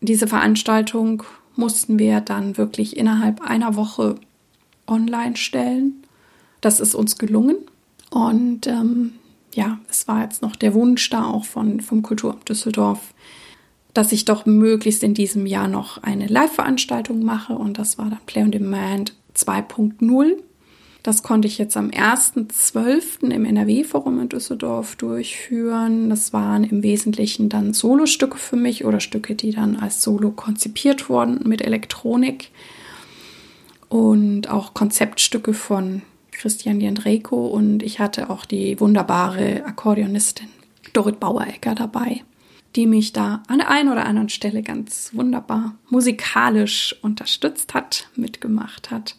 diese 0.00 0.28
Veranstaltung 0.28 1.24
mussten 1.56 1.98
wir 1.98 2.20
dann 2.20 2.56
wirklich 2.56 2.96
innerhalb 2.96 3.40
einer 3.40 3.74
Woche 3.74 4.14
online 4.86 5.36
stellen. 5.36 6.04
Das 6.60 6.78
ist 6.78 6.94
uns 6.94 7.18
gelungen. 7.18 7.56
Und 8.10 8.68
ähm, 8.68 9.14
ja, 9.54 9.80
es 9.90 10.06
war 10.06 10.22
jetzt 10.22 10.40
noch 10.40 10.54
der 10.54 10.72
Wunsch 10.72 11.10
da 11.10 11.24
auch 11.24 11.46
von, 11.46 11.80
vom 11.80 12.02
Kulturamt 12.02 12.48
Düsseldorf, 12.48 13.12
dass 13.92 14.12
ich 14.12 14.24
doch 14.24 14.46
möglichst 14.46 15.02
in 15.02 15.14
diesem 15.14 15.46
Jahr 15.46 15.66
noch 15.66 16.00
eine 16.04 16.28
Live-Veranstaltung 16.28 17.24
mache. 17.24 17.54
Und 17.54 17.76
das 17.76 17.98
war 17.98 18.08
dann 18.08 18.20
Play 18.24 18.44
on 18.44 18.52
Demand 18.52 19.16
2.0. 19.34 20.44
Das 21.06 21.22
konnte 21.22 21.46
ich 21.46 21.56
jetzt 21.56 21.76
am 21.76 21.90
1.12. 21.90 23.30
im 23.30 23.44
NRW-Forum 23.44 24.22
in 24.22 24.28
Düsseldorf 24.28 24.96
durchführen. 24.96 26.10
Das 26.10 26.32
waren 26.32 26.64
im 26.64 26.82
Wesentlichen 26.82 27.48
dann 27.48 27.74
Solostücke 27.74 28.36
für 28.36 28.56
mich 28.56 28.84
oder 28.84 28.98
Stücke, 28.98 29.36
die 29.36 29.52
dann 29.52 29.76
als 29.76 30.02
Solo 30.02 30.32
konzipiert 30.32 31.08
wurden 31.08 31.48
mit 31.48 31.62
Elektronik 31.62 32.50
und 33.88 34.50
auch 34.50 34.74
Konzeptstücke 34.74 35.54
von 35.54 36.02
Christian 36.32 36.80
Jendreko 36.80 37.46
und 37.46 37.84
ich 37.84 38.00
hatte 38.00 38.28
auch 38.28 38.44
die 38.44 38.80
wunderbare 38.80 39.64
Akkordeonistin 39.64 40.48
Dorit 40.92 41.20
Bauerecker 41.20 41.76
dabei, 41.76 42.24
die 42.74 42.88
mich 42.88 43.12
da 43.12 43.44
an 43.46 43.58
der 43.58 43.70
einen 43.70 43.92
oder 43.92 44.06
anderen 44.06 44.28
Stelle 44.28 44.64
ganz 44.64 45.10
wunderbar 45.12 45.76
musikalisch 45.88 46.96
unterstützt 47.00 47.74
hat, 47.74 48.08
mitgemacht 48.16 48.90
hat. 48.90 49.14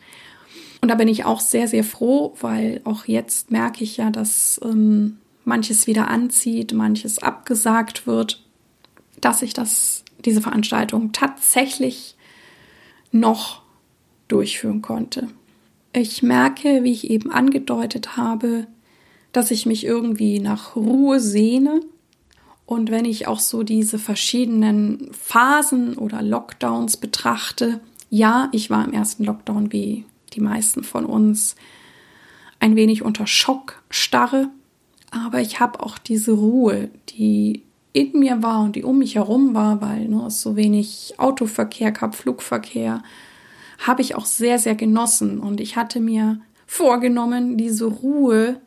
Und 0.82 0.90
da 0.90 0.96
bin 0.96 1.08
ich 1.08 1.26
auch 1.26 1.40
sehr, 1.40 1.68
sehr 1.68 1.84
froh, 1.84 2.34
weil 2.40 2.82
auch 2.84 3.06
jetzt 3.06 3.52
merke 3.52 3.84
ich 3.84 3.98
ja, 3.98 4.10
dass 4.12 4.60
ähm, 4.64 5.18
manches 5.44 5.88
wieder 5.88 6.08
anzieht, 6.08 6.74
manches 6.74 7.20
abgesagt 7.20 8.06
wird, 8.06 8.44
dass 9.20 9.42
ich 9.42 9.54
das, 9.54 10.04
diese 10.24 10.42
Veranstaltung 10.42 11.14
tatsächlich 11.14 12.16
noch 13.12 13.62
durchführen 14.28 14.82
konnte. 14.82 15.28
Ich 15.94 16.22
merke, 16.22 16.84
wie 16.84 16.92
ich 16.92 17.10
eben 17.10 17.32
angedeutet 17.32 18.18
habe, 18.18 18.68
dass 19.32 19.52
ich 19.52 19.66
mich 19.66 19.86
irgendwie 19.86 20.40
nach 20.40 20.76
Ruhe 20.76 21.20
sehne. 21.20 21.82
Und 22.66 22.92
wenn 22.92 23.06
ich 23.06 23.28
auch 23.28 23.40
so 23.40 23.64
diese 23.64 23.98
verschiedenen 23.98 25.10
Phasen 25.14 25.98
oder 25.98 26.22
Lockdowns 26.22 26.98
betrachte, 26.98 27.80
ja, 28.10 28.50
ich 28.52 28.70
war 28.70 28.86
im 28.86 28.94
ersten 28.94 29.24
Lockdown 29.24 29.72
wie 29.72 30.06
die 30.34 30.42
meisten 30.42 30.84
von 30.84 31.06
uns 31.06 31.56
ein 32.60 32.76
wenig 32.76 33.04
unter 33.04 33.28
Schockstarre. 33.28 34.50
Aber 35.12 35.40
ich 35.42 35.60
habe 35.60 35.82
auch 35.82 35.98
diese 35.98 36.32
Ruhe, 36.32 36.90
die 37.10 37.64
in 37.94 38.20
mir 38.20 38.44
war 38.44 38.62
und 38.62 38.76
die 38.76 38.84
um 38.84 39.00
mich 39.00 39.16
herum 39.16 39.54
war, 39.54 39.82
weil 39.82 40.08
nur 40.08 40.28
es 40.28 40.42
so 40.42 40.56
wenig 40.56 41.16
Autoverkehr 41.18 41.92
gab, 41.92 42.16
Flugverkehr, 42.16 43.02
habe 43.80 44.02
ich 44.02 44.16
auch 44.16 44.26
sehr, 44.26 44.60
sehr 44.60 44.76
genossen. 44.76 45.40
Und 45.40 45.62
ich 45.62 45.76
hatte 45.76 46.00
mir 46.00 46.40
vorgenommen, 46.66 47.58
diese 47.58 47.86
Ruhe 47.86 48.60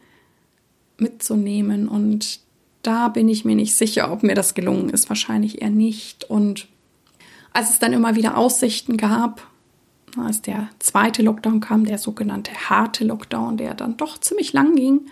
mitzunehmen. 0.99 1.89
Und 1.89 2.41
da 2.83 3.09
bin 3.09 3.29
ich 3.29 3.45
mir 3.45 3.55
nicht 3.55 3.77
sicher, 3.77 4.11
ob 4.11 4.23
mir 4.23 4.35
das 4.35 4.55
gelungen 4.55 4.89
ist. 4.91 5.09
Wahrscheinlich 5.09 5.63
eher 5.63 5.71
nicht. 5.71 6.25
Und 6.25 6.69
als 7.53 7.71
es 7.71 7.79
dann 7.79 7.93
immer 7.93 8.15
wieder 8.17 8.37
Aussichten 8.37 8.97
gab, 8.97 9.50
als 10.19 10.43
der 10.43 10.69
zweite 10.79 11.23
Lockdown 11.23 11.61
kam, 11.61 11.85
der 11.85 11.99
sogenannte 11.99 12.53
harte 12.69 13.05
Lockdown, 13.05 13.57
der 13.57 13.75
dann 13.75 13.97
doch 13.97 14.19
ziemlich 14.19 14.53
lang 14.53 14.75
ging, 14.75 15.03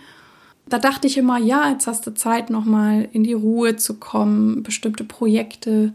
da 0.69 0.77
dachte 0.77 1.07
ich 1.07 1.17
immer, 1.17 1.39
ja, 1.39 1.69
jetzt 1.69 1.87
hast 1.87 2.05
du 2.05 2.13
Zeit, 2.13 2.49
nochmal 2.49 3.09
in 3.11 3.23
die 3.23 3.33
Ruhe 3.33 3.75
zu 3.75 3.95
kommen, 3.95 4.61
bestimmte 4.61 5.03
Projekte 5.03 5.93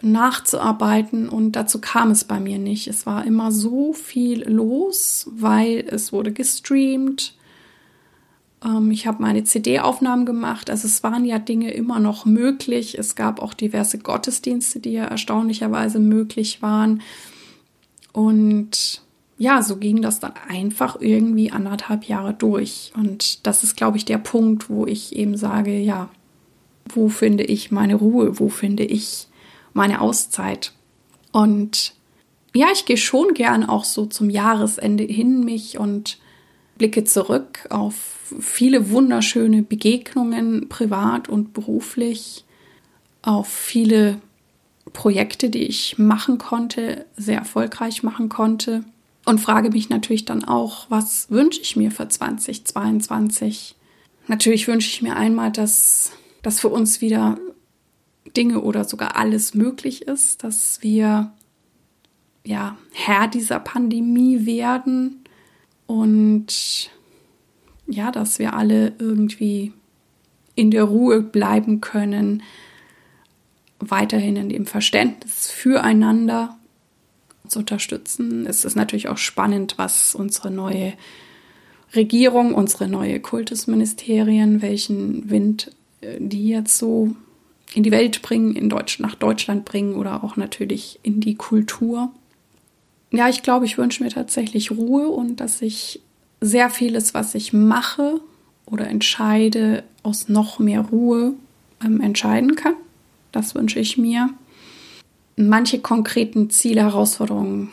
nachzuarbeiten 0.00 1.28
und 1.28 1.52
dazu 1.52 1.80
kam 1.80 2.10
es 2.10 2.24
bei 2.24 2.40
mir 2.40 2.58
nicht. 2.58 2.88
Es 2.88 3.06
war 3.06 3.24
immer 3.24 3.52
so 3.52 3.92
viel 3.92 4.48
los, 4.48 5.28
weil 5.30 5.84
es 5.88 6.12
wurde 6.12 6.32
gestreamt. 6.32 7.34
Ähm, 8.64 8.90
ich 8.90 9.06
habe 9.06 9.22
meine 9.22 9.44
CD-Aufnahmen 9.44 10.26
gemacht. 10.26 10.70
Also 10.70 10.86
es 10.86 11.02
waren 11.02 11.24
ja 11.24 11.38
Dinge 11.38 11.72
immer 11.72 12.00
noch 12.00 12.24
möglich. 12.24 12.98
Es 12.98 13.14
gab 13.14 13.40
auch 13.40 13.54
diverse 13.54 13.98
Gottesdienste, 13.98 14.80
die 14.80 14.92
ja 14.92 15.04
erstaunlicherweise 15.04 16.00
möglich 16.00 16.62
waren. 16.62 17.02
Und 18.12 19.02
ja, 19.38 19.62
so 19.62 19.76
ging 19.76 20.02
das 20.02 20.20
dann 20.20 20.34
einfach 20.48 21.00
irgendwie 21.00 21.50
anderthalb 21.50 22.04
Jahre 22.04 22.34
durch. 22.34 22.92
Und 22.94 23.46
das 23.46 23.64
ist, 23.64 23.76
glaube 23.76 23.96
ich, 23.96 24.04
der 24.04 24.18
Punkt, 24.18 24.70
wo 24.70 24.86
ich 24.86 25.16
eben 25.16 25.36
sage, 25.36 25.78
ja, 25.78 26.10
wo 26.88 27.08
finde 27.08 27.44
ich 27.44 27.70
meine 27.70 27.94
Ruhe? 27.94 28.38
Wo 28.38 28.48
finde 28.48 28.84
ich 28.84 29.28
meine 29.72 30.00
Auszeit? 30.00 30.72
Und 31.32 31.94
ja, 32.54 32.68
ich 32.72 32.84
gehe 32.84 32.98
schon 32.98 33.34
gern 33.34 33.64
auch 33.64 33.84
so 33.84 34.06
zum 34.06 34.28
Jahresende 34.28 35.04
hin 35.04 35.44
mich 35.44 35.78
und 35.78 36.18
blicke 36.76 37.04
zurück 37.04 37.66
auf 37.70 38.34
viele 38.40 38.90
wunderschöne 38.90 39.62
Begegnungen, 39.62 40.68
privat 40.68 41.28
und 41.28 41.52
beruflich, 41.52 42.44
auf 43.22 43.48
viele 43.48 44.20
Projekte, 44.92 45.50
die 45.50 45.64
ich 45.64 45.98
machen 45.98 46.38
konnte, 46.38 47.06
sehr 47.16 47.38
erfolgreich 47.38 48.02
machen 48.02 48.28
konnte. 48.28 48.84
Und 49.24 49.40
frage 49.40 49.70
mich 49.70 49.88
natürlich 49.88 50.24
dann 50.24 50.44
auch, 50.44 50.86
was 50.88 51.30
wünsche 51.30 51.60
ich 51.60 51.76
mir 51.76 51.90
für 51.90 52.08
2022? 52.08 53.76
Natürlich 54.26 54.66
wünsche 54.68 54.88
ich 54.88 55.02
mir 55.02 55.16
einmal, 55.16 55.52
dass, 55.52 56.12
dass 56.42 56.60
für 56.60 56.68
uns 56.68 57.00
wieder 57.00 57.38
Dinge 58.36 58.60
oder 58.60 58.84
sogar 58.84 59.16
alles 59.16 59.54
möglich 59.54 60.02
ist, 60.02 60.42
dass 60.42 60.82
wir 60.82 61.32
ja 62.44 62.76
Herr 62.92 63.28
dieser 63.28 63.60
Pandemie 63.60 64.46
werden 64.46 65.24
und 65.86 66.90
ja, 67.86 68.10
dass 68.10 68.38
wir 68.38 68.54
alle 68.54 68.94
irgendwie 68.98 69.72
in 70.54 70.70
der 70.70 70.84
Ruhe 70.84 71.20
bleiben 71.20 71.80
können, 71.80 72.42
weiterhin 73.90 74.36
in 74.36 74.48
dem 74.48 74.66
Verständnis 74.66 75.50
füreinander 75.50 76.56
zu 77.48 77.60
unterstützen. 77.60 78.46
Es 78.46 78.64
ist 78.64 78.76
natürlich 78.76 79.08
auch 79.08 79.18
spannend, 79.18 79.74
was 79.76 80.14
unsere 80.14 80.50
neue 80.50 80.94
Regierung, 81.94 82.54
unsere 82.54 82.88
neue 82.88 83.20
Kultusministerien, 83.20 84.62
welchen 84.62 85.28
Wind 85.30 85.70
äh, 86.00 86.16
die 86.18 86.48
jetzt 86.48 86.78
so 86.78 87.14
in 87.74 87.82
die 87.82 87.90
Welt 87.90 88.22
bringen, 88.22 88.54
in 88.54 88.68
Deutsch, 88.68 88.98
nach 88.98 89.14
Deutschland 89.14 89.64
bringen 89.64 89.94
oder 89.94 90.22
auch 90.24 90.36
natürlich 90.36 91.00
in 91.02 91.20
die 91.20 91.36
Kultur. 91.36 92.10
Ja, 93.10 93.28
ich 93.28 93.42
glaube, 93.42 93.64
ich 93.64 93.78
wünsche 93.78 94.02
mir 94.02 94.10
tatsächlich 94.10 94.70
Ruhe 94.70 95.08
und 95.08 95.36
dass 95.36 95.62
ich 95.62 96.00
sehr 96.40 96.70
vieles, 96.70 97.14
was 97.14 97.34
ich 97.34 97.52
mache 97.52 98.20
oder 98.66 98.88
entscheide, 98.88 99.84
aus 100.02 100.28
noch 100.28 100.58
mehr 100.58 100.80
Ruhe 100.80 101.34
ähm, 101.84 102.00
entscheiden 102.00 102.56
kann. 102.56 102.74
Das 103.32 103.54
wünsche 103.54 103.80
ich 103.80 103.98
mir. 103.98 104.30
Manche 105.36 105.80
konkreten 105.80 106.50
Ziele, 106.50 106.82
Herausforderungen 106.82 107.72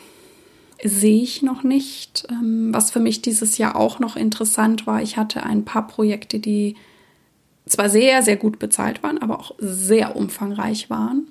sehe 0.82 1.22
ich 1.22 1.42
noch 1.42 1.62
nicht. 1.62 2.26
Ähm, 2.30 2.72
was 2.72 2.90
für 2.90 3.00
mich 3.00 3.22
dieses 3.22 3.58
Jahr 3.58 3.76
auch 3.76 3.98
noch 3.98 4.16
interessant 4.16 4.86
war, 4.86 5.02
ich 5.02 5.16
hatte 5.16 5.42
ein 5.42 5.64
paar 5.64 5.86
Projekte, 5.86 6.38
die 6.38 6.76
zwar 7.66 7.88
sehr, 7.88 8.22
sehr 8.22 8.36
gut 8.36 8.58
bezahlt 8.58 9.02
waren, 9.02 9.18
aber 9.18 9.38
auch 9.38 9.52
sehr 9.58 10.16
umfangreich 10.16 10.90
waren, 10.90 11.28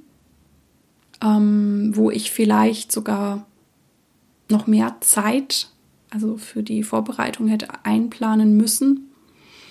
ähm, 1.24 1.92
wo 1.96 2.12
ich 2.12 2.32
vielleicht 2.32 2.92
sogar 2.92 3.46
noch 4.50 4.68
mehr 4.68 4.96
Zeit, 5.02 5.70
also 6.10 6.38
für 6.38 6.64
die 6.64 6.84
Vorbereitung 6.84 7.48
hätte 7.48 7.68
einplanen 7.84 8.56
müssen. 8.58 9.12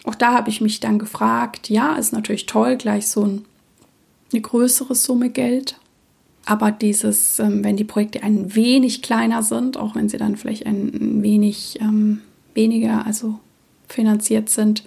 Auch 0.04 0.14
da 0.14 0.34
habe 0.34 0.50
ich 0.50 0.60
mich 0.60 0.80
dann 0.80 0.98
gefragt, 0.98 1.68
ja, 1.68 1.96
ist 1.96 2.12
natürlich 2.12 2.46
toll, 2.46 2.76
gleich 2.76 3.08
so 3.08 3.24
ein, 3.24 3.44
eine 4.32 4.40
größere 4.40 4.94
Summe 4.94 5.30
Geld. 5.30 5.76
Aber 6.44 6.70
dieses, 6.70 7.38
ähm, 7.38 7.62
wenn 7.62 7.76
die 7.76 7.84
Projekte 7.84 8.22
ein 8.22 8.54
wenig 8.54 9.02
kleiner 9.02 9.42
sind, 9.42 9.76
auch 9.76 9.94
wenn 9.94 10.08
sie 10.08 10.16
dann 10.16 10.36
vielleicht 10.36 10.66
ein 10.66 11.22
wenig 11.22 11.78
ähm, 11.80 12.22
weniger, 12.54 13.04
also 13.04 13.38
finanziert 13.86 14.48
sind, 14.48 14.82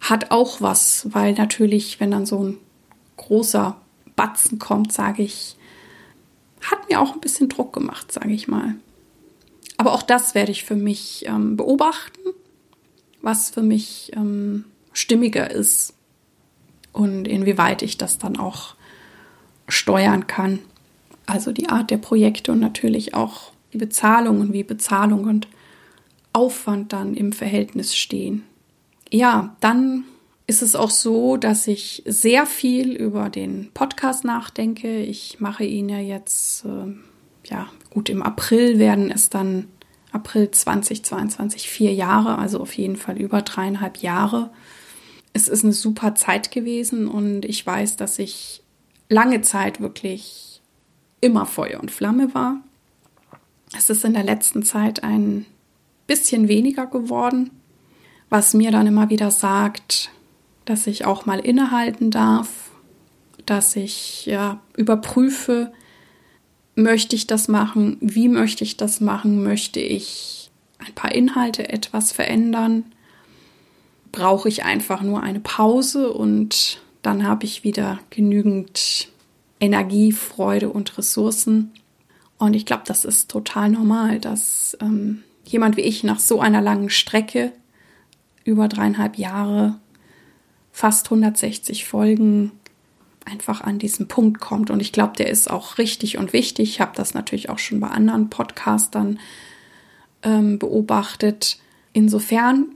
hat 0.00 0.30
auch 0.30 0.60
was, 0.60 1.08
weil 1.12 1.32
natürlich, 1.34 1.98
wenn 1.98 2.10
dann 2.10 2.26
so 2.26 2.44
ein 2.44 2.58
großer 3.16 3.80
Batzen 4.16 4.58
kommt, 4.58 4.92
sage 4.92 5.22
ich, 5.22 5.56
hat 6.60 6.88
mir 6.90 7.00
auch 7.00 7.14
ein 7.14 7.20
bisschen 7.20 7.48
Druck 7.48 7.72
gemacht, 7.72 8.12
sage 8.12 8.32
ich 8.32 8.48
mal. 8.48 8.74
Aber 9.78 9.92
auch 9.92 10.02
das 10.02 10.34
werde 10.34 10.52
ich 10.52 10.64
für 10.64 10.76
mich 10.76 11.24
ähm, 11.26 11.56
beobachten, 11.56 12.20
was 13.22 13.50
für 13.50 13.62
mich 13.62 14.12
ähm, 14.14 14.64
stimmiger 14.92 15.50
ist 15.50 15.95
und 16.96 17.28
inwieweit 17.28 17.82
ich 17.82 17.98
das 17.98 18.18
dann 18.18 18.36
auch 18.36 18.74
steuern 19.68 20.26
kann. 20.26 20.60
Also 21.26 21.52
die 21.52 21.68
Art 21.68 21.90
der 21.90 21.98
Projekte 21.98 22.52
und 22.52 22.60
natürlich 22.60 23.14
auch 23.14 23.52
die 23.72 23.78
Bezahlung 23.78 24.40
und 24.40 24.52
wie 24.52 24.62
Bezahlung 24.62 25.24
und 25.24 25.48
Aufwand 26.32 26.92
dann 26.92 27.14
im 27.14 27.32
Verhältnis 27.32 27.96
stehen. 27.96 28.44
Ja, 29.10 29.56
dann 29.60 30.04
ist 30.46 30.62
es 30.62 30.76
auch 30.76 30.90
so, 30.90 31.36
dass 31.36 31.66
ich 31.66 32.02
sehr 32.06 32.46
viel 32.46 32.92
über 32.92 33.30
den 33.30 33.70
Podcast 33.74 34.24
nachdenke. 34.24 35.00
Ich 35.00 35.40
mache 35.40 35.64
ihn 35.64 35.88
ja 35.88 35.98
jetzt, 35.98 36.64
äh, 36.64 37.50
ja, 37.50 37.68
gut, 37.90 38.08
im 38.08 38.22
April 38.22 38.78
werden 38.78 39.10
es 39.10 39.28
dann 39.28 39.66
April 40.12 40.50
2022 40.50 41.68
vier 41.68 41.92
Jahre, 41.92 42.38
also 42.38 42.60
auf 42.60 42.72
jeden 42.74 42.96
Fall 42.96 43.18
über 43.18 43.42
dreieinhalb 43.42 43.98
Jahre. 43.98 44.50
Es 45.36 45.48
ist 45.48 45.64
eine 45.64 45.74
super 45.74 46.14
Zeit 46.14 46.50
gewesen 46.50 47.06
und 47.06 47.44
ich 47.44 47.66
weiß, 47.66 47.96
dass 47.96 48.18
ich 48.18 48.62
lange 49.10 49.42
Zeit 49.42 49.82
wirklich 49.82 50.62
immer 51.20 51.44
Feuer 51.44 51.78
und 51.78 51.90
Flamme 51.90 52.32
war. 52.32 52.62
Es 53.76 53.90
ist 53.90 54.02
in 54.06 54.14
der 54.14 54.22
letzten 54.22 54.62
Zeit 54.62 55.04
ein 55.04 55.44
bisschen 56.06 56.48
weniger 56.48 56.86
geworden, 56.86 57.50
was 58.30 58.54
mir 58.54 58.70
dann 58.70 58.86
immer 58.86 59.10
wieder 59.10 59.30
sagt, 59.30 60.10
dass 60.64 60.86
ich 60.86 61.04
auch 61.04 61.26
mal 61.26 61.40
innehalten 61.40 62.10
darf, 62.10 62.70
dass 63.44 63.76
ich 63.76 64.24
ja 64.24 64.58
überprüfe, 64.74 65.70
möchte 66.76 67.14
ich 67.14 67.26
das 67.26 67.46
machen, 67.46 67.98
wie 68.00 68.28
möchte 68.28 68.64
ich 68.64 68.78
das 68.78 69.02
machen, 69.02 69.42
möchte 69.42 69.80
ich 69.80 70.50
ein 70.78 70.94
paar 70.94 71.14
Inhalte 71.14 71.68
etwas 71.68 72.10
verändern, 72.10 72.86
brauche 74.12 74.48
ich 74.48 74.64
einfach 74.64 75.02
nur 75.02 75.22
eine 75.22 75.40
Pause 75.40 76.12
und 76.12 76.80
dann 77.02 77.26
habe 77.26 77.44
ich 77.44 77.64
wieder 77.64 77.98
genügend 78.10 79.08
Energie, 79.60 80.12
Freude 80.12 80.68
und 80.68 80.98
Ressourcen. 80.98 81.72
Und 82.38 82.54
ich 82.54 82.66
glaube, 82.66 82.82
das 82.86 83.04
ist 83.04 83.30
total 83.30 83.70
normal, 83.70 84.18
dass 84.18 84.76
ähm, 84.80 85.22
jemand 85.44 85.76
wie 85.76 85.82
ich 85.82 86.04
nach 86.04 86.20
so 86.20 86.40
einer 86.40 86.60
langen 86.60 86.90
Strecke 86.90 87.52
über 88.44 88.68
dreieinhalb 88.68 89.18
Jahre 89.18 89.78
fast 90.72 91.06
160 91.06 91.86
Folgen 91.86 92.52
einfach 93.24 93.60
an 93.60 93.78
diesen 93.78 94.08
Punkt 94.08 94.40
kommt. 94.40 94.70
Und 94.70 94.80
ich 94.80 94.92
glaube, 94.92 95.14
der 95.16 95.30
ist 95.30 95.50
auch 95.50 95.78
richtig 95.78 96.18
und 96.18 96.32
wichtig. 96.32 96.68
Ich 96.68 96.80
habe 96.80 96.92
das 96.94 97.14
natürlich 97.14 97.50
auch 97.50 97.58
schon 97.58 97.80
bei 97.80 97.88
anderen 97.88 98.30
Podcastern 98.30 99.18
ähm, 100.22 100.58
beobachtet. 100.58 101.58
Insofern 101.92 102.75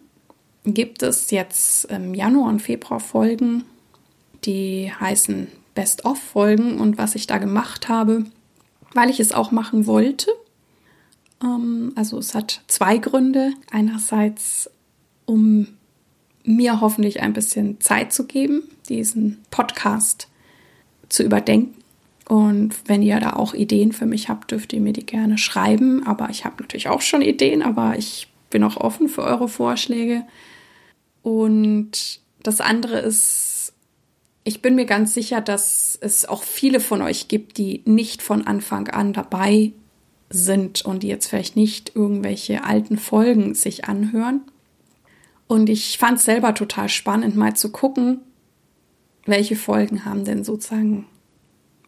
gibt 0.65 1.03
es 1.03 1.31
jetzt 1.31 1.87
im 1.87 2.15
Januar 2.15 2.49
und 2.49 2.61
Februar 2.61 3.01
Folgen, 3.01 3.65
die 4.45 4.93
heißen 4.93 5.49
Best-of-Folgen. 5.75 6.79
Und 6.79 6.99
was 6.99 7.15
ich 7.15 7.27
da 7.27 7.39
gemacht 7.39 7.89
habe, 7.89 8.25
weil 8.95 9.11
ich 9.11 9.21
es 9.21 9.33
auch 9.33 9.51
machen 9.51 9.87
wollte, 9.87 10.31
ähm, 11.43 11.93
also 11.97 12.19
es 12.19 12.35
hat 12.35 12.63
zwei 12.67 12.99
Gründe. 12.99 13.53
Einerseits, 13.71 14.71
um 15.27 15.69
mir 16.45 16.81
hoffentlich 16.81 17.21
ein 17.21 17.33
bisschen 17.33 17.81
Zeit 17.81 18.13
zu 18.13 18.27
geben, 18.27 18.63
diesen 18.89 19.39
Podcast 19.51 20.29
zu 21.09 21.23
überdenken. 21.23 21.77
Und 22.29 22.77
wenn 22.87 23.03
ihr 23.03 23.19
da 23.19 23.33
auch 23.33 23.55
Ideen 23.55 23.93
für 23.93 24.07
mich 24.07 24.29
habt, 24.29 24.53
dürft 24.53 24.73
ihr 24.73 24.81
mir 24.81 24.93
die 24.93 25.05
gerne 25.05 25.37
schreiben. 25.37 26.07
Aber 26.07 26.31
ich 26.31 26.45
habe 26.45 26.63
natürlich 26.63 26.89
auch 26.89 27.01
schon 27.01 27.23
Ideen, 27.23 27.63
aber 27.63 27.99
ich 27.99 28.29
bin 28.51 28.63
auch 28.63 28.77
offen 28.77 29.09
für 29.09 29.23
eure 29.23 29.49
Vorschläge. 29.49 30.25
Und 31.23 32.21
das 32.43 32.61
andere 32.61 32.99
ist, 32.99 33.73
ich 34.45 34.63
bin 34.63 34.75
mir 34.75 34.87
ganz 34.87 35.15
sicher, 35.15 35.41
dass 35.41 35.99
es 36.01 36.27
auch 36.27 36.43
viele 36.43 36.81
von 36.81 37.03
euch 37.03 37.29
gibt, 37.29 37.59
die 37.59 37.83
nicht 37.85 38.23
von 38.23 38.47
Anfang 38.47 38.89
an 38.89 39.13
dabei 39.13 39.73
sind 40.31 40.85
und 40.85 41.03
die 41.03 41.09
jetzt 41.09 41.27
vielleicht 41.27 41.57
nicht 41.57 41.95
irgendwelche 41.95 42.65
alten 42.65 42.97
Folgen 42.97 43.55
sich 43.55 43.85
anhören. 43.85 44.43
Und 45.47 45.69
ich 45.69 45.99
fand 45.99 46.19
es 46.19 46.25
selber 46.25 46.55
total 46.55 46.89
spannend, 46.89 47.37
mal 47.37 47.55
zu 47.57 47.71
gucken, 47.71 48.21
welche 49.27 49.57
Folgen 49.57 50.05
haben 50.05 50.25
denn 50.25 50.45
sozusagen 50.45 51.07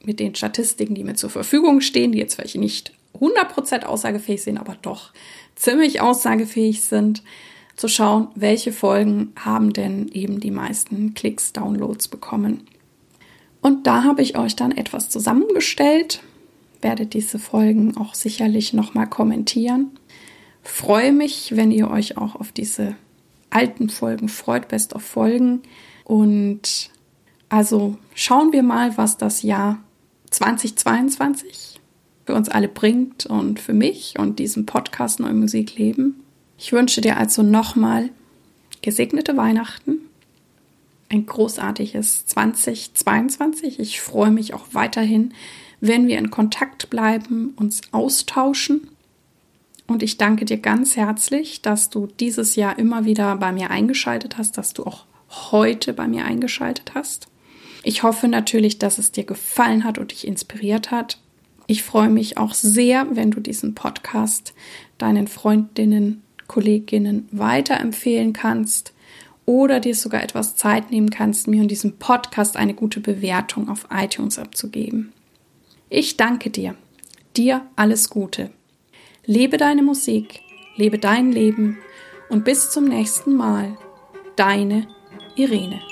mit 0.05 0.21
den 0.21 0.35
Statistiken, 0.35 0.95
die 0.95 1.05
mir 1.05 1.15
zur 1.15 1.31
Verfügung 1.31 1.81
stehen, 1.81 2.13
die 2.13 2.19
jetzt 2.19 2.35
vielleicht 2.35 2.57
nicht 2.57 2.93
100% 3.21 3.85
aussagefähig 3.85 4.43
sind, 4.43 4.59
aber 4.59 4.77
doch 4.83 5.13
ziemlich 5.55 6.01
aussagefähig 6.01 6.83
sind, 6.83 7.23
zu 7.77 7.89
schauen, 7.89 8.29
welche 8.35 8.73
Folgen 8.73 9.33
haben 9.37 9.73
denn 9.73 10.09
eben 10.09 10.41
die 10.41 10.51
meisten 10.51 11.15
Klicks, 11.15 11.53
Downloads 11.53 12.09
bekommen. 12.09 12.65
Und 13.61 13.87
da 13.87 14.05
habe 14.05 14.23
ich 14.23 14.37
euch 14.37 14.57
dann 14.57 14.73
etwas 14.73 15.09
zusammengestellt, 15.09 16.23
werde 16.81 17.07
diese 17.07 17.39
Folgen 17.39 17.97
auch 17.97 18.15
sicherlich 18.15 18.73
nochmal 18.73 19.09
kommentieren. 19.09 19.91
Freue 20.63 21.13
mich, 21.13 21.57
wenn 21.57 21.71
ihr 21.71 21.91
euch 21.91 22.17
auch 22.17 22.35
auf 22.35 22.53
diese 22.53 22.97
alten 23.51 23.89
Folgen 23.89 24.29
freut, 24.29 24.69
best 24.69 24.95
of 24.95 25.03
Folgen. 25.03 25.63
Und 26.05 26.91
also 27.49 27.97
schauen 28.15 28.53
wir 28.53 28.63
mal, 28.63 28.97
was 28.97 29.19
das 29.19 29.43
Jahr 29.43 29.79
2022 30.31 31.81
für 32.25 32.35
uns 32.35 32.49
alle 32.49 32.69
bringt 32.69 33.27
und 33.27 33.61
für 33.61 33.75
mich 33.75 34.19
und 34.19 34.39
diesen 34.39 34.67
Podcast 34.67 35.21
Neue 35.21 35.35
Musik 35.35 35.77
leben. 35.77 36.22
Ich 36.63 36.73
wünsche 36.73 37.01
dir 37.01 37.17
also 37.17 37.43
nochmal 37.43 38.11
gesegnete 38.83 39.37
Weihnachten, 39.37 39.99
ein 41.09 41.27
großartiges 41.27 42.25
2022. 42.27 43.81
Ich 43.81 44.01
freue 44.01 44.31
mich 44.31 44.55
auch 44.55 44.67
weiterhin, 44.71 45.35
wenn 45.81 46.07
wir 46.07 46.19
in 46.19 46.31
Kontakt 46.31 46.89
bleiben, 46.89 47.53
uns 47.57 47.81
austauschen 47.91 48.87
und 49.89 50.05
ich 50.05 50.19
danke 50.19 50.45
dir 50.45 50.57
ganz 50.57 50.95
herzlich, 50.95 51.63
dass 51.63 51.91
du 51.91 52.07
dieses 52.21 52.55
Jahr 52.55 52.79
immer 52.79 53.05
wieder 53.05 53.35
bei 53.39 53.51
mir 53.51 53.71
eingeschaltet 53.71 54.39
hast, 54.39 54.57
dass 54.57 54.73
du 54.73 54.85
auch 54.85 55.07
heute 55.51 55.93
bei 55.93 56.07
mir 56.07 56.27
eingeschaltet 56.27 56.93
hast. 56.95 57.27
Ich 57.83 58.05
hoffe 58.05 58.29
natürlich, 58.29 58.79
dass 58.79 58.99
es 58.99 59.11
dir 59.11 59.25
gefallen 59.25 59.83
hat 59.83 59.99
und 59.99 60.13
dich 60.13 60.29
inspiriert 60.29 60.93
hat. 60.93 61.19
Ich 61.67 61.83
freue 61.83 62.09
mich 62.09 62.39
auch 62.39 62.55
sehr, 62.55 63.17
wenn 63.17 63.33
du 63.33 63.41
diesen 63.41 63.75
Podcast 63.75 64.55
deinen 64.99 65.27
Freundinnen, 65.27 66.23
Kolleginnen 66.53 67.29
weiterempfehlen 67.33 68.35
kannst 68.35 68.93
oder 69.47 69.81
dir 69.81 69.95
sogar 69.95 70.23
etwas 70.23 70.55
Zeit 70.55 70.91
nehmen 70.91 71.09
kannst, 71.09 71.49
mir 71.49 71.63
in 71.63 71.69
diesem 71.69 71.97
Podcast 71.97 72.59
eine 72.59 72.75
gute 72.75 73.01
Bewertung 73.01 73.71
auf 73.71 73.89
iTunes 73.91 74.39
abzugeben. 74.39 75.13
Ich 75.89 76.19
danke 76.19 76.51
dir. 76.51 76.75
Dir 77.39 77.63
alles 77.75 78.11
Gute. 78.11 78.51
Lebe 79.25 79.57
deine 79.57 79.83
Musik, 79.83 80.41
lebe 80.77 80.99
dein 80.99 81.33
Leben 81.33 81.79
und 82.29 82.45
bis 82.45 82.71
zum 82.71 82.85
nächsten 82.85 83.35
Mal. 83.35 83.79
Deine 84.37 84.89
Irene. 85.37 85.92